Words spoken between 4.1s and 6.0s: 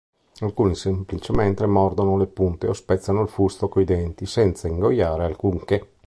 senza ingoiare alcunché.